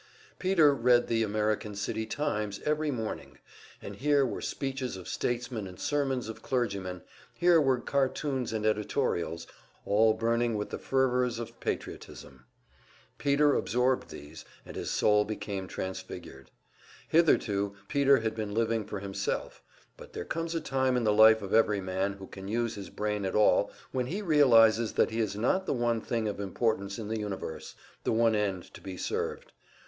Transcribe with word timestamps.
Peter 0.39 0.73
read 0.73 1.05
the 1.05 1.21
American 1.21 1.75
City 1.75 2.07
"Times" 2.07 2.59
every 2.65 2.89
morning, 2.89 3.37
and 3.83 3.97
here 3.97 4.25
were 4.25 4.41
speeches 4.41 4.97
of 4.97 5.07
statesmen 5.07 5.67
and 5.67 5.79
sermons 5.79 6.27
of 6.27 6.41
clergymen, 6.41 7.03
here 7.35 7.61
were 7.61 7.77
cartoons 7.79 8.51
and 8.51 8.65
editorials, 8.65 9.45
all 9.85 10.15
burning 10.15 10.55
with 10.57 10.71
the 10.71 10.79
fervor's 10.79 11.37
of 11.37 11.59
patriotism. 11.59 12.45
Peter 13.19 13.53
absorbed 13.53 14.09
these, 14.09 14.43
and 14.65 14.75
his 14.75 14.89
soul 14.89 15.23
became 15.23 15.67
transfigured. 15.67 16.49
Hitherto 17.07 17.75
Peter 17.87 18.21
had 18.21 18.33
been 18.33 18.55
living 18.55 18.83
for 18.85 19.01
himself; 19.01 19.61
but 19.97 20.13
there 20.13 20.25
comes 20.25 20.55
a 20.55 20.61
time 20.61 20.97
in 20.97 21.03
the 21.03 21.13
life 21.13 21.43
of 21.43 21.53
every 21.53 21.79
man 21.79 22.13
who 22.13 22.25
can 22.25 22.47
use 22.47 22.73
his 22.73 22.89
brain 22.89 23.23
at 23.23 23.35
all 23.35 23.71
when 23.91 24.07
he 24.07 24.23
realizes 24.23 24.93
that 24.93 25.11
he 25.11 25.19
is 25.19 25.35
not 25.35 25.67
the 25.67 25.73
one 25.75 26.01
thing 26.01 26.27
of 26.27 26.39
importance 26.39 26.97
in 26.97 27.07
the 27.07 27.19
universe, 27.19 27.75
the 28.03 28.11
one 28.11 28.33
end 28.33 28.63
to 28.73 28.81
be 28.81 28.97
served. 28.97 29.51